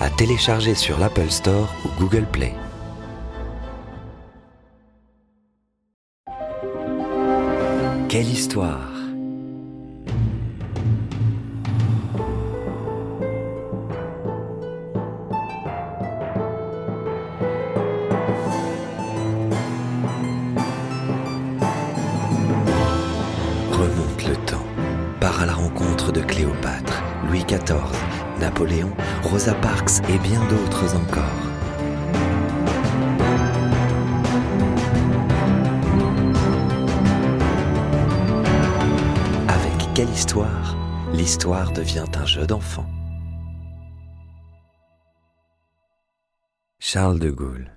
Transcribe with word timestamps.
à 0.00 0.10
télécharger 0.10 0.74
sur 0.74 0.98
l'Apple 0.98 1.30
Store 1.30 1.74
ou 1.84 2.00
Google 2.00 2.26
Play. 2.26 2.54
Quelle 8.08 8.28
histoire. 8.28 8.92
Remonte 23.72 24.26
le 24.26 24.36
temps, 24.46 24.64
part 25.20 25.42
à 25.42 25.46
la 25.46 25.52
rencontre 25.52 26.12
de 26.12 26.20
Cléopâtre, 26.20 27.02
Louis 27.28 27.44
XIV, 27.44 28.05
Napoléon, 28.40 28.90
Rosa 29.22 29.54
Parks 29.54 30.00
et 30.10 30.18
bien 30.18 30.40
d'autres 30.48 30.94
encore. 30.94 31.22
Avec 39.48 39.94
quelle 39.94 40.10
histoire 40.10 40.76
L'histoire 41.12 41.72
devient 41.72 42.04
un 42.14 42.26
jeu 42.26 42.46
d'enfant. 42.46 42.86
Charles 46.78 47.18
de 47.18 47.30
Gaulle 47.30 47.70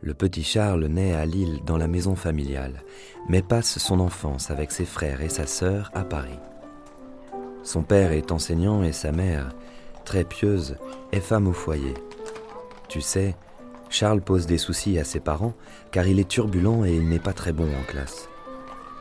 Le 0.00 0.14
petit 0.14 0.44
Charles 0.44 0.86
naît 0.86 1.14
à 1.14 1.26
Lille 1.26 1.60
dans 1.66 1.76
la 1.76 1.88
maison 1.88 2.14
familiale, 2.14 2.84
mais 3.28 3.42
passe 3.42 3.78
son 3.78 3.98
enfance 3.98 4.50
avec 4.50 4.70
ses 4.70 4.84
frères 4.84 5.20
et 5.20 5.28
sa 5.28 5.46
sœur 5.46 5.90
à 5.94 6.04
Paris. 6.04 6.38
Son 7.62 7.82
père 7.82 8.12
est 8.12 8.32
enseignant 8.32 8.82
et 8.82 8.92
sa 8.92 9.12
mère, 9.12 9.50
très 10.04 10.24
pieuse, 10.24 10.76
est 11.12 11.20
femme 11.20 11.46
au 11.46 11.52
foyer. 11.52 11.94
Tu 12.88 13.00
sais, 13.00 13.36
Charles 13.90 14.20
pose 14.20 14.46
des 14.46 14.58
soucis 14.58 14.98
à 14.98 15.04
ses 15.04 15.20
parents 15.20 15.54
car 15.90 16.06
il 16.06 16.20
est 16.20 16.28
turbulent 16.28 16.84
et 16.84 16.94
il 16.94 17.08
n'est 17.08 17.18
pas 17.18 17.32
très 17.32 17.52
bon 17.52 17.68
en 17.74 17.82
classe. 17.82 18.28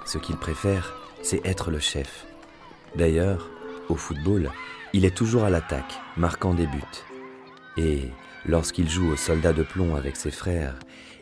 Ce 0.05 0.17
qu'il 0.17 0.37
préfère, 0.37 0.95
c'est 1.21 1.45
être 1.45 1.71
le 1.71 1.79
chef. 1.79 2.25
D'ailleurs, 2.95 3.49
au 3.87 3.95
football, 3.95 4.51
il 4.93 5.05
est 5.05 5.15
toujours 5.15 5.43
à 5.43 5.49
l'attaque, 5.49 5.99
marquant 6.17 6.53
des 6.53 6.67
buts. 6.67 6.81
Et 7.77 8.09
lorsqu'il 8.45 8.89
joue 8.89 9.11
au 9.11 9.15
soldat 9.15 9.53
de 9.53 9.63
plomb 9.63 9.95
avec 9.95 10.15
ses 10.15 10.31
frères, 10.31 10.77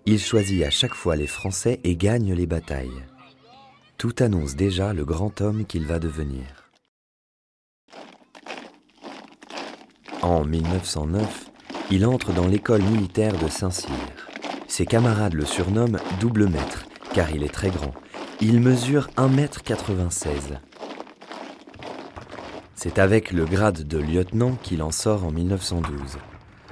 il 0.06 0.20
choisit 0.20 0.64
à 0.64 0.70
chaque 0.70 0.94
fois 0.94 1.16
les 1.16 1.28
Français 1.28 1.80
et 1.84 1.96
gagne 1.96 2.34
les 2.34 2.46
batailles. 2.46 3.04
Tout 3.98 4.16
annonce 4.20 4.56
déjà 4.56 4.94
le 4.94 5.04
grand 5.04 5.42
homme 5.42 5.66
qu'il 5.66 5.86
va 5.86 6.00
devenir. 6.00 6.67
En 10.24 10.44
1909, 10.44 11.52
il 11.92 12.06
entre 12.06 12.34
dans 12.34 12.48
l'école 12.48 12.82
militaire 12.82 13.38
de 13.38 13.48
Saint-Cyr. 13.48 13.92
Ses 14.68 14.88
camarades 14.88 15.36
le 15.36 15.46
surnomment 15.46 16.00
double 16.20 16.48
maître, 16.48 16.86
car 17.14 17.30
il 17.32 17.44
est 17.44 17.54
très 17.54 17.70
grand. 17.70 17.94
Il 18.42 18.60
mesure 18.60 19.10
1m96. 19.18 20.58
C'est 22.74 22.98
avec 22.98 23.32
le 23.32 23.46
grade 23.46 23.88
de 23.88 24.00
lieutenant 24.00 24.58
qu'il 24.64 24.82
en 24.82 24.92
sort 24.92 25.24
en 25.24 25.32
1912. 25.32 26.18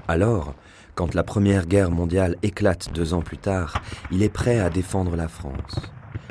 Alors, 0.08 0.56
quand 0.96 1.14
la 1.14 1.24
Première 1.24 1.68
Guerre 1.68 1.92
mondiale 1.92 2.38
éclate 2.42 2.92
deux 2.94 3.14
ans 3.14 3.22
plus 3.22 3.38
tard, 3.38 3.82
il 4.12 4.24
est 4.24 4.30
prêt 4.30 4.60
à 4.60 4.72
défendre 4.72 5.16
la 5.16 5.28
France. 5.28 5.80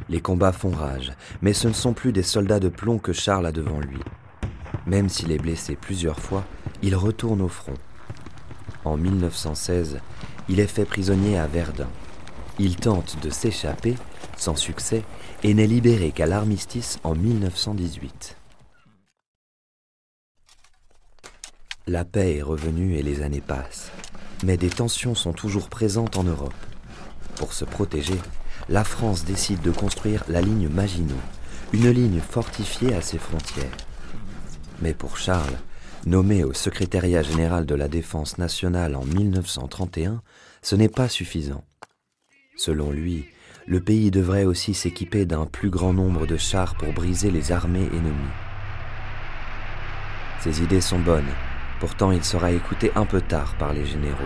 Les 0.08 0.20
combats 0.20 0.52
font 0.52 0.70
rage, 0.70 1.12
mais 1.42 1.52
ce 1.52 1.68
ne 1.68 1.72
sont 1.72 1.92
plus 1.92 2.12
des 2.12 2.22
soldats 2.22 2.60
de 2.60 2.68
plomb 2.68 2.98
que 2.98 3.12
Charles 3.12 3.46
a 3.46 3.52
devant 3.52 3.78
lui. 3.78 4.00
Même 4.86 5.08
s'il 5.08 5.32
est 5.32 5.38
blessé 5.38 5.76
plusieurs 5.76 6.20
fois, 6.20 6.44
il 6.84 6.94
retourne 6.96 7.40
au 7.40 7.48
front. 7.48 7.78
En 8.84 8.98
1916, 8.98 10.00
il 10.50 10.60
est 10.60 10.66
fait 10.66 10.84
prisonnier 10.84 11.38
à 11.38 11.46
Verdun. 11.46 11.88
Il 12.58 12.76
tente 12.76 13.16
de 13.22 13.30
s'échapper, 13.30 13.94
sans 14.36 14.54
succès, 14.54 15.02
et 15.42 15.54
n'est 15.54 15.66
libéré 15.66 16.12
qu'à 16.12 16.26
l'armistice 16.26 16.98
en 17.02 17.14
1918. 17.14 18.36
La 21.86 22.04
paix 22.04 22.36
est 22.36 22.42
revenue 22.42 22.96
et 22.96 23.02
les 23.02 23.22
années 23.22 23.40
passent, 23.40 23.90
mais 24.44 24.58
des 24.58 24.68
tensions 24.68 25.14
sont 25.14 25.32
toujours 25.32 25.70
présentes 25.70 26.18
en 26.18 26.24
Europe. 26.24 26.52
Pour 27.36 27.54
se 27.54 27.64
protéger, 27.64 28.18
la 28.68 28.84
France 28.84 29.24
décide 29.24 29.62
de 29.62 29.70
construire 29.70 30.22
la 30.28 30.42
ligne 30.42 30.68
Maginot, 30.68 31.14
une 31.72 31.88
ligne 31.88 32.20
fortifiée 32.20 32.94
à 32.94 33.00
ses 33.00 33.18
frontières. 33.18 33.76
Mais 34.82 34.92
pour 34.92 35.16
Charles, 35.16 35.56
nommé 36.06 36.44
au 36.44 36.52
secrétariat 36.52 37.22
général 37.22 37.66
de 37.66 37.74
la 37.74 37.88
Défense 37.88 38.38
nationale 38.38 38.96
en 38.96 39.04
1931, 39.04 40.22
ce 40.62 40.76
n'est 40.76 40.88
pas 40.88 41.08
suffisant. 41.08 41.64
Selon 42.56 42.90
lui, 42.90 43.26
le 43.66 43.80
pays 43.80 44.10
devrait 44.10 44.44
aussi 44.44 44.74
s'équiper 44.74 45.26
d'un 45.26 45.46
plus 45.46 45.70
grand 45.70 45.92
nombre 45.92 46.26
de 46.26 46.36
chars 46.36 46.76
pour 46.76 46.92
briser 46.92 47.30
les 47.30 47.52
armées 47.52 47.88
ennemies. 47.92 48.34
Ses 50.40 50.62
idées 50.62 50.82
sont 50.82 50.98
bonnes, 50.98 51.32
Pourtant, 51.80 52.12
il 52.12 52.24
sera 52.24 52.50
écouté 52.50 52.92
un 52.94 53.04
peu 53.04 53.20
tard 53.20 53.56
par 53.58 53.72
les 53.72 53.84
généraux. 53.84 54.16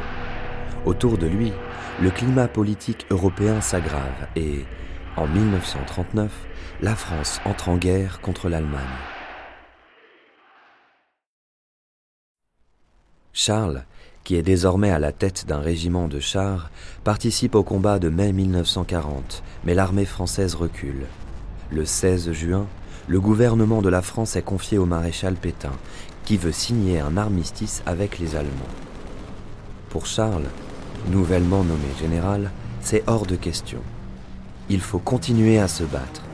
Autour 0.84 1.19
de 1.19 1.27
lui, 1.27 1.53
le 2.00 2.10
climat 2.10 2.47
politique 2.47 3.06
européen 3.10 3.60
s'aggrave 3.60 4.28
et, 4.37 4.65
en 5.16 5.27
1939, 5.27 6.31
la 6.83 6.95
France 6.95 7.41
entre 7.45 7.69
en 7.69 7.77
guerre 7.77 8.21
contre 8.21 8.49
l'Allemagne. 8.49 9.18
Charles, 13.41 13.84
qui 14.25 14.34
est 14.34 14.43
désormais 14.43 14.91
à 14.91 14.99
la 14.99 15.12
tête 15.12 15.47
d'un 15.47 15.60
régiment 15.60 16.09
de 16.09 16.19
chars, 16.19 16.72
participe 17.04 17.54
au 17.54 17.62
combat 17.62 18.00
de 18.00 18.09
mai 18.09 18.32
1940, 18.32 19.44
mais 19.65 19.75
l'armée 19.75 20.06
française 20.06 20.56
recule. 20.56 21.06
Le 21.71 21.84
16 21.84 22.32
juin, 22.32 22.66
le 23.06 23.21
gouvernement 23.21 23.81
de 23.81 23.88
la 23.88 24.03
France 24.03 24.34
est 24.34 24.43
confié 24.43 24.77
au 24.77 24.87
maréchal 24.87 25.37
Pétain, 25.37 25.71
qui 26.25 26.37
veut 26.37 26.50
signer 26.50 26.98
un 26.98 27.16
armistice 27.16 27.84
avec 27.87 28.19
les 28.19 28.34
Allemands. 28.34 28.75
Pour 29.88 30.06
Charles, 30.06 30.48
nouvellement 31.09 31.62
nommé 31.62 31.94
général, 32.00 32.50
c'est 32.81 33.04
hors 33.06 33.25
de 33.25 33.37
question. 33.37 33.82
Il 34.69 34.81
faut 34.81 34.98
continuer 34.98 35.60
à 35.60 35.69
se 35.69 35.84
battre. 35.84 36.25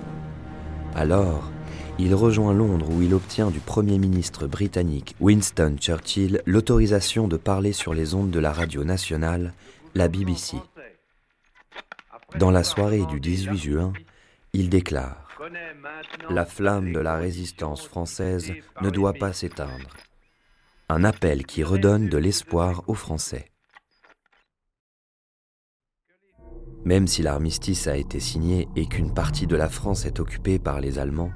Alors, 0.97 1.51
il 1.99 2.15
rejoint 2.15 2.53
Londres 2.53 2.91
où 2.91 3.03
il 3.03 3.15
obtient 3.15 3.51
du 3.51 3.61
Premier 3.61 3.99
ministre 3.99 4.47
britannique 4.47 5.15
Winston 5.21 5.77
Churchill 5.79 6.43
l'autorisation 6.47 7.29
de 7.29 7.37
parler 7.37 7.73
sur 7.73 7.95
les 7.95 8.15
ondes 8.15 8.31
de 8.31 8.41
la 8.41 8.53
radio 8.53 8.85
nationale, 8.85 9.53
la 9.95 10.09
BBC. 10.09 10.57
Dans 12.39 12.51
la 12.51 12.65
soirée 12.65 13.07
du 13.07 13.21
18 13.21 13.57
juin, 13.57 13.93
il 14.53 14.69
déclare 14.69 15.29
la 16.31 16.47
flamme 16.47 16.93
de 16.93 17.01
la 17.01 17.17
résistance 17.17 17.87
française 17.87 18.53
ne 18.81 18.91
doit 18.91 19.13
pas 19.13 19.33
s'éteindre. 19.33 19.91
Un 20.89 21.05
appel 21.05 21.45
qui 21.47 21.63
redonne 21.63 22.09
de 22.09 22.19
l'espoir 22.19 22.83
aux 22.87 22.95
Français. 22.95 23.51
Même 26.85 27.07
si 27.07 27.23
l'armistice 27.23 27.87
a 27.87 27.97
été 27.97 28.21
signé 28.21 28.69
et 28.77 28.87
qu'une 28.87 29.15
partie 29.15 29.47
de 29.47 29.57
la 29.57 29.69
France 29.69 30.05
est 30.05 30.21
occupée 30.21 30.59
par 30.59 30.81
les 30.81 30.99
Allemands, 30.99 31.33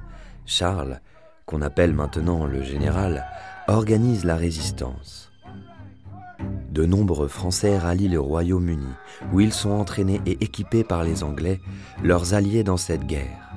Charles, 0.49 0.99
qu'on 1.45 1.61
appelle 1.61 1.93
maintenant 1.93 2.47
le 2.47 2.63
général, 2.63 3.23
organise 3.67 4.25
la 4.25 4.35
résistance. 4.35 5.31
De 6.71 6.85
nombreux 6.85 7.27
Français 7.27 7.77
rallient 7.77 8.09
le 8.09 8.19
Royaume-Uni, 8.19 8.93
où 9.31 9.41
ils 9.41 9.53
sont 9.53 9.69
entraînés 9.69 10.21
et 10.25 10.43
équipés 10.43 10.83
par 10.83 11.03
les 11.03 11.23
Anglais, 11.23 11.59
leurs 12.03 12.33
alliés 12.33 12.63
dans 12.63 12.77
cette 12.77 13.05
guerre. 13.05 13.51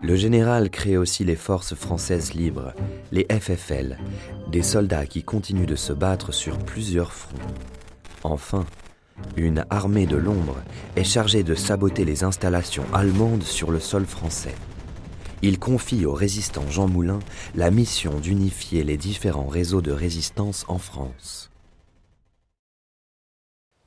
Le 0.00 0.14
général 0.14 0.70
crée 0.70 0.96
aussi 0.96 1.24
les 1.24 1.36
forces 1.36 1.74
françaises 1.74 2.32
libres, 2.32 2.74
les 3.10 3.26
FFL, 3.28 3.98
des 4.52 4.62
soldats 4.62 5.06
qui 5.06 5.24
continuent 5.24 5.66
de 5.66 5.76
se 5.76 5.92
battre 5.92 6.32
sur 6.32 6.58
plusieurs 6.58 7.12
fronts. 7.12 7.38
Enfin, 8.22 8.66
une 9.36 9.64
armée 9.68 10.06
de 10.06 10.16
l'ombre 10.16 10.58
est 10.94 11.04
chargée 11.04 11.42
de 11.42 11.56
saboter 11.56 12.04
les 12.04 12.22
installations 12.22 12.84
allemandes 12.92 13.42
sur 13.42 13.72
le 13.72 13.80
sol 13.80 14.06
français. 14.06 14.54
Il 15.42 15.58
confie 15.58 16.06
au 16.06 16.14
résistant 16.14 16.68
Jean 16.70 16.88
Moulin 16.88 17.18
la 17.54 17.70
mission 17.70 18.20
d'unifier 18.20 18.84
les 18.84 18.96
différents 18.96 19.48
réseaux 19.48 19.82
de 19.82 19.90
résistance 19.90 20.64
en 20.68 20.78
France. 20.78 21.50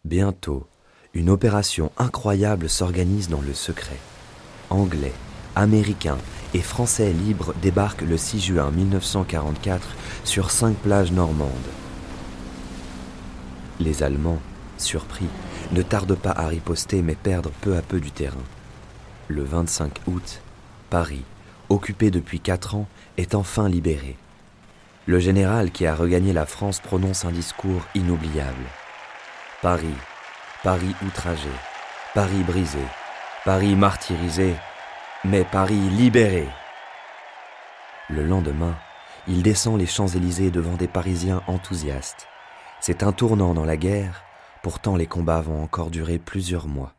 Bientôt, 0.03 0.67
une 1.13 1.29
opération 1.29 1.91
incroyable 1.97 2.69
s'organise 2.69 3.29
dans 3.29 3.41
le 3.41 3.53
secret. 3.53 3.97
Anglais, 4.69 5.13
Américains 5.55 6.17
et 6.53 6.61
Français 6.61 7.13
libres 7.13 7.53
débarquent 7.61 8.01
le 8.01 8.17
6 8.17 8.41
juin 8.41 8.69
1944 8.71 9.87
sur 10.25 10.51
cinq 10.51 10.75
plages 10.75 11.13
normandes. 11.13 11.49
Les 13.79 14.03
Allemands, 14.03 14.41
surpris, 14.77 15.27
ne 15.71 15.81
tardent 15.81 16.17
pas 16.17 16.31
à 16.31 16.47
riposter 16.47 17.01
mais 17.01 17.15
perdent 17.15 17.51
peu 17.61 17.77
à 17.77 17.81
peu 17.81 18.01
du 18.01 18.11
terrain. 18.11 18.43
Le 19.29 19.43
25 19.43 20.01
août, 20.07 20.41
Paris, 20.89 21.23
occupé 21.69 22.11
depuis 22.11 22.39
quatre 22.39 22.75
ans, 22.75 22.87
est 23.17 23.35
enfin 23.35 23.69
libéré. 23.69 24.17
Le 25.05 25.19
général 25.19 25.69
qui 25.69 25.85
a 25.85 25.93
regagné 25.93 26.33
la 26.33 26.47
France 26.47 26.79
prononce 26.79 27.25
un 27.25 27.31
discours 27.31 27.83
inoubliable. 27.93 28.65
Paris, 29.61 29.93
Paris 30.63 30.95
outragé, 31.05 31.49
Paris 32.15 32.43
brisé, 32.43 32.79
Paris 33.45 33.75
martyrisé, 33.75 34.55
mais 35.23 35.43
Paris 35.43 35.89
libéré. 35.91 36.47
Le 38.09 38.25
lendemain, 38.25 38.75
il 39.27 39.43
descend 39.43 39.79
les 39.79 39.85
Champs-Élysées 39.85 40.49
devant 40.49 40.73
des 40.73 40.87
Parisiens 40.87 41.43
enthousiastes. 41.45 42.27
C'est 42.79 43.03
un 43.03 43.11
tournant 43.11 43.53
dans 43.53 43.65
la 43.65 43.77
guerre, 43.77 44.23
pourtant 44.63 44.95
les 44.95 45.05
combats 45.05 45.41
vont 45.41 45.61
encore 45.61 45.91
durer 45.91 46.17
plusieurs 46.17 46.67
mois. 46.67 46.94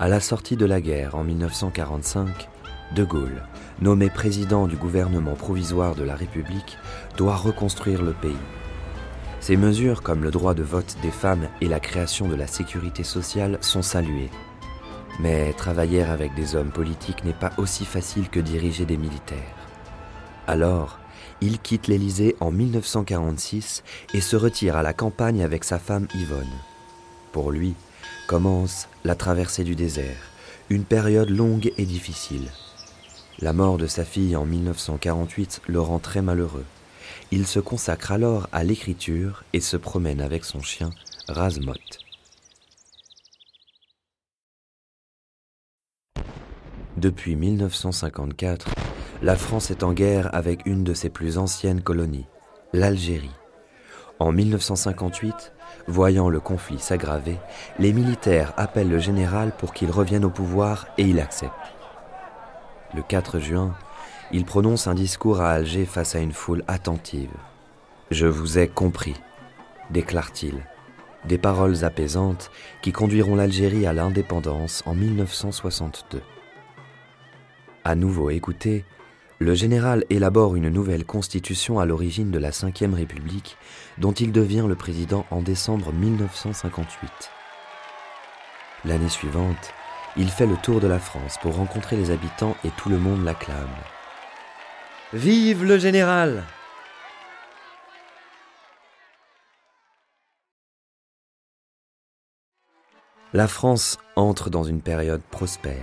À 0.00 0.06
la 0.06 0.20
sortie 0.20 0.56
de 0.56 0.64
la 0.64 0.80
guerre 0.80 1.16
en 1.16 1.24
1945, 1.24 2.48
De 2.94 3.02
Gaulle, 3.02 3.42
nommé 3.80 4.08
président 4.10 4.68
du 4.68 4.76
gouvernement 4.76 5.34
provisoire 5.34 5.96
de 5.96 6.04
la 6.04 6.14
République, 6.14 6.78
doit 7.16 7.34
reconstruire 7.34 8.00
le 8.00 8.12
pays. 8.12 8.36
Ces 9.40 9.56
mesures, 9.56 10.04
comme 10.04 10.22
le 10.22 10.30
droit 10.30 10.54
de 10.54 10.62
vote 10.62 10.96
des 11.02 11.10
femmes 11.10 11.48
et 11.60 11.66
la 11.66 11.80
création 11.80 12.28
de 12.28 12.36
la 12.36 12.46
sécurité 12.46 13.02
sociale, 13.02 13.58
sont 13.60 13.82
saluées. 13.82 14.30
Mais 15.18 15.52
travailler 15.54 16.04
avec 16.04 16.32
des 16.36 16.54
hommes 16.54 16.70
politiques 16.70 17.24
n'est 17.24 17.32
pas 17.32 17.50
aussi 17.56 17.84
facile 17.84 18.28
que 18.28 18.38
diriger 18.38 18.84
des 18.84 18.98
militaires. 18.98 19.68
Alors, 20.46 21.00
il 21.40 21.58
quitte 21.58 21.88
l'Élysée 21.88 22.36
en 22.38 22.52
1946 22.52 23.82
et 24.14 24.20
se 24.20 24.36
retire 24.36 24.76
à 24.76 24.84
la 24.84 24.92
campagne 24.92 25.42
avec 25.42 25.64
sa 25.64 25.80
femme 25.80 26.06
Yvonne. 26.14 26.46
Pour 27.32 27.50
lui, 27.50 27.74
commence 28.28 28.88
la 29.04 29.14
traversée 29.14 29.64
du 29.64 29.74
désert, 29.74 30.30
une 30.68 30.84
période 30.84 31.30
longue 31.30 31.72
et 31.78 31.86
difficile. 31.86 32.50
La 33.38 33.54
mort 33.54 33.78
de 33.78 33.86
sa 33.86 34.04
fille 34.04 34.36
en 34.36 34.44
1948 34.44 35.62
le 35.66 35.80
rend 35.80 35.98
très 35.98 36.20
malheureux. 36.20 36.66
Il 37.30 37.46
se 37.46 37.58
consacre 37.58 38.12
alors 38.12 38.46
à 38.52 38.64
l'écriture 38.64 39.44
et 39.54 39.60
se 39.60 39.78
promène 39.78 40.20
avec 40.20 40.44
son 40.44 40.60
chien 40.60 40.90
Razmot. 41.28 41.72
Depuis 46.98 47.34
1954, 47.34 48.68
la 49.22 49.36
France 49.36 49.70
est 49.70 49.82
en 49.82 49.94
guerre 49.94 50.34
avec 50.34 50.66
une 50.66 50.84
de 50.84 50.92
ses 50.92 51.08
plus 51.08 51.38
anciennes 51.38 51.80
colonies, 51.80 52.26
l'Algérie. 52.74 53.30
En 54.18 54.32
1958, 54.32 55.52
voyant 55.86 56.28
le 56.28 56.40
conflit 56.40 56.78
s'aggraver, 56.78 57.38
les 57.78 57.92
militaires 57.92 58.52
appellent 58.56 58.90
le 58.90 58.98
général 58.98 59.52
pour 59.56 59.72
qu'il 59.72 59.90
revienne 59.90 60.24
au 60.24 60.30
pouvoir 60.30 60.86
et 60.98 61.02
il 61.02 61.20
accepte. 61.20 61.52
Le 62.94 63.02
4 63.02 63.38
juin, 63.38 63.74
il 64.32 64.44
prononce 64.44 64.86
un 64.86 64.94
discours 64.94 65.40
à 65.40 65.50
Alger 65.50 65.86
face 65.86 66.14
à 66.14 66.20
une 66.20 66.32
foule 66.32 66.64
attentive. 66.68 67.32
Je 68.10 68.26
vous 68.26 68.58
ai 68.58 68.68
compris, 68.68 69.14
déclare-t-il, 69.90 70.54
des 71.26 71.38
paroles 71.38 71.84
apaisantes 71.84 72.50
qui 72.82 72.92
conduiront 72.92 73.36
l'Algérie 73.36 73.86
à 73.86 73.92
l'indépendance 73.92 74.82
en 74.86 74.94
1962. 74.94 76.22
À 77.84 77.94
nouveau 77.94 78.30
écouté, 78.30 78.84
le 79.40 79.54
général 79.54 80.04
élabore 80.10 80.56
une 80.56 80.68
nouvelle 80.68 81.04
constitution 81.04 81.78
à 81.78 81.86
l'origine 81.86 82.30
de 82.32 82.38
la 82.38 82.50
Ve 82.50 82.94
République, 82.94 83.56
dont 83.98 84.12
il 84.12 84.32
devient 84.32 84.64
le 84.68 84.74
président 84.74 85.26
en 85.30 85.42
décembre 85.42 85.92
1958. 85.92 87.30
L'année 88.84 89.08
suivante, 89.08 89.72
il 90.16 90.28
fait 90.28 90.46
le 90.46 90.56
tour 90.56 90.80
de 90.80 90.88
la 90.88 90.98
France 90.98 91.38
pour 91.40 91.54
rencontrer 91.54 91.96
les 91.96 92.10
habitants 92.10 92.56
et 92.64 92.70
tout 92.76 92.88
le 92.88 92.98
monde 92.98 93.24
l'acclame. 93.24 93.68
Vive 95.12 95.64
le 95.64 95.78
général 95.78 96.44
La 103.34 103.46
France 103.46 103.98
entre 104.16 104.48
dans 104.48 104.64
une 104.64 104.80
période 104.80 105.20
prospère. 105.30 105.76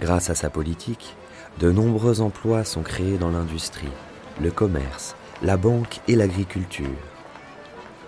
Grâce 0.00 0.28
à 0.28 0.34
sa 0.34 0.50
politique, 0.50 1.14
de 1.58 1.72
nombreux 1.72 2.20
emplois 2.20 2.64
sont 2.64 2.82
créés 2.82 3.18
dans 3.18 3.30
l'industrie, 3.30 3.88
le 4.40 4.50
commerce, 4.50 5.16
la 5.42 5.56
banque 5.56 6.00
et 6.06 6.14
l'agriculture. 6.14 6.86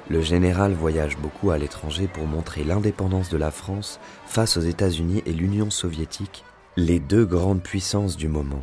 Le 0.09 0.21
général 0.21 0.73
voyage 0.73 1.17
beaucoup 1.19 1.51
à 1.51 1.59
l'étranger 1.59 2.07
pour 2.07 2.27
montrer 2.27 2.63
l'indépendance 2.65 3.29
de 3.29 3.37
la 3.37 3.51
France 3.51 3.99
face 4.27 4.57
aux 4.57 4.61
États-Unis 4.61 5.23
et 5.27 5.33
l'Union 5.33 5.71
soviétique, 5.71 6.45
les 6.77 7.01
deux 7.01 7.25
grandes 7.25 7.63
puissances 7.63 8.17
du 8.17 8.29
moment. 8.29 8.63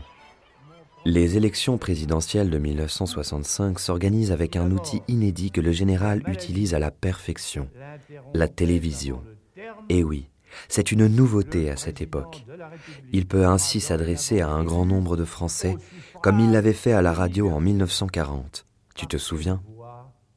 Les 1.05 1.37
élections 1.37 1.77
présidentielles 1.77 2.49
de 2.49 2.57
1965 2.57 3.79
s'organisent 3.79 4.31
avec 4.31 4.55
un 4.55 4.71
outil 4.71 5.01
inédit 5.07 5.51
que 5.51 5.61
le 5.61 5.71
général 5.71 6.21
utilise 6.27 6.73
à 6.73 6.79
la 6.79 6.91
perfection, 6.91 7.69
la 8.33 8.47
télévision. 8.47 9.21
Et 9.89 10.03
oui, 10.03 10.27
c'est 10.69 10.91
une 10.91 11.07
nouveauté 11.07 11.69
à 11.69 11.77
cette 11.77 12.01
époque. 12.01 12.45
Il 13.11 13.27
peut 13.27 13.45
ainsi 13.45 13.79
s'adresser 13.79 14.41
à 14.41 14.49
un 14.49 14.63
grand 14.63 14.85
nombre 14.85 15.17
de 15.17 15.25
Français, 15.25 15.75
comme 16.21 16.39
il 16.39 16.51
l'avait 16.51 16.73
fait 16.73 16.93
à 16.93 17.01
la 17.01 17.13
radio 17.13 17.49
en 17.49 17.59
1940. 17.59 18.65
Tu 18.95 19.07
te 19.07 19.17
souviens? 19.17 19.61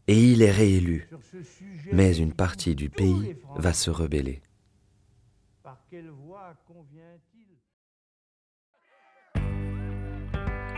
Et 0.06 0.18
il 0.18 0.42
est 0.42 0.50
réélu. 0.50 1.08
Mais 1.92 2.16
une 2.16 2.32
partie 2.32 2.74
du 2.74 2.88
pays 2.88 3.36
va 3.56 3.72
se 3.72 3.90
rebeller. 3.90 4.42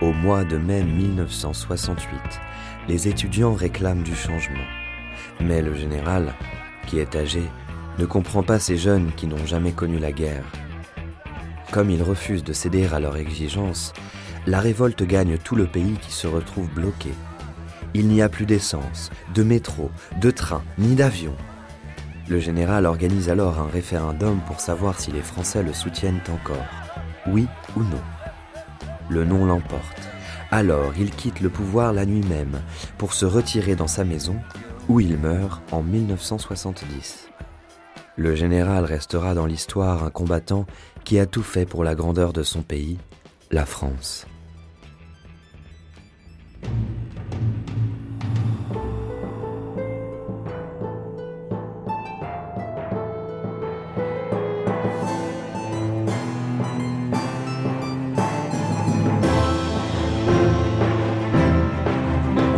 Au 0.00 0.12
mois 0.12 0.44
de 0.44 0.56
mai 0.56 0.82
1968, 0.82 2.18
les 2.88 3.08
étudiants 3.08 3.55
réclament 3.55 4.02
du 4.02 4.14
changement. 4.14 4.67
Mais 5.40 5.62
le 5.62 5.74
général, 5.74 6.34
qui 6.86 6.98
est 6.98 7.14
âgé, 7.14 7.43
ne 7.99 8.06
comprend 8.06 8.43
pas 8.43 8.58
ces 8.58 8.77
jeunes 8.77 9.13
qui 9.17 9.27
n'ont 9.27 9.46
jamais 9.46 9.72
connu 9.72 9.99
la 9.99 10.13
guerre. 10.13 10.44
Comme 11.70 11.91
ils 11.91 12.03
refusent 12.03 12.44
de 12.44 12.53
céder 12.53 12.87
à 12.93 13.01
leurs 13.01 13.17
exigences, 13.17 13.93
la 14.46 14.61
révolte 14.61 15.03
gagne 15.03 15.39
tout 15.39 15.56
le 15.56 15.67
pays 15.67 15.96
qui 16.01 16.13
se 16.13 16.27
retrouve 16.27 16.69
bloqué. 16.70 17.13
Il 17.94 18.08
n'y 18.08 18.22
a 18.22 18.29
plus 18.29 18.46
d'essence, 18.46 19.11
de 19.34 19.43
métro, 19.43 19.91
de 20.20 20.31
train, 20.31 20.63
ni 20.79 20.94
d'avion. 20.94 21.37
Le 22.29 22.41
général 22.41 22.87
organise 22.87 23.29
alors 23.29 23.58
un 23.58 23.69
référendum 23.69 24.41
pour 24.46 24.61
savoir 24.61 24.99
si 24.99 25.13
les 25.13 25.20
Français 25.20 25.63
le 25.63 25.72
soutiennent 25.72 26.22
encore, 26.32 26.67
oui 27.27 27.46
ou 27.77 27.81
non. 27.81 28.03
Le 29.08 29.25
non 29.25 29.44
l'emporte. 29.44 30.08
Alors 30.51 30.93
il 30.99 31.11
quitte 31.11 31.41
le 31.41 31.51
pouvoir 31.51 31.93
la 31.93 32.06
nuit 32.06 32.25
même 32.29 32.61
pour 32.99 33.13
se 33.13 33.27
retirer 33.27 33.77
dans 33.77 33.87
sa 33.87 34.05
maison 34.05 34.37
où 34.89 35.01
il 35.01 35.17
meurt 35.17 35.63
en 35.72 35.82
1970. 35.82 37.31
Le 38.16 38.34
général 38.34 38.84
restera 38.84 39.32
dans 39.32 39.46
l'histoire 39.46 40.04
un 40.04 40.10
combattant 40.10 40.66
qui 41.04 41.19
a 41.19 41.24
tout 41.24 41.42
fait 41.42 41.64
pour 41.64 41.82
la 41.82 41.94
grandeur 41.94 42.34
de 42.34 42.42
son 42.42 42.60
pays, 42.60 42.98
la 43.50 43.64
France. 43.64 44.26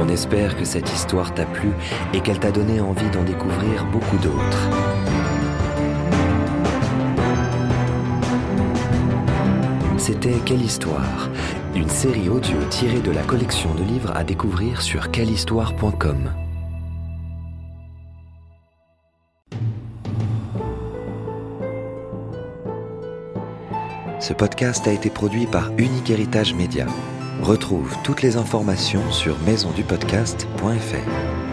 On 0.01 0.09
espère 0.09 0.57
que 0.57 0.65
cette 0.65 0.93
histoire 0.93 1.33
t'a 1.33 1.47
plu 1.47 1.71
et 2.13 2.21
qu'elle 2.21 2.41
t'a 2.41 2.51
donné 2.51 2.81
envie 2.81 3.09
d'en 3.11 3.23
découvrir 3.23 3.85
beaucoup 3.93 4.17
d'autres. 4.19 5.24
C'était 10.07 10.39
Quelle 10.45 10.61
Histoire 10.61 11.31
Une 11.75 11.89
série 11.89 12.29
audio 12.29 12.59
tirée 12.69 13.01
de 13.01 13.11
la 13.11 13.23
collection 13.23 13.75
de 13.75 13.83
livres 13.83 14.15
à 14.15 14.23
découvrir 14.23 14.83
sur 14.83 15.11
quellehistoire.com. 15.11 16.31
Ce 24.21 24.35
podcast 24.35 24.87
a 24.87 24.93
été 24.93 25.09
produit 25.09 25.47
par 25.47 25.71
Unique 25.79 26.11
Héritage 26.11 26.53
Média. 26.53 26.85
Retrouve 27.41 27.97
toutes 28.05 28.21
les 28.21 28.37
informations 28.37 29.11
sur 29.11 29.39
maisondupodcast.fr. 29.47 31.44